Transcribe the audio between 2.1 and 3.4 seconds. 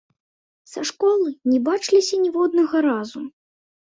ніводнага разу.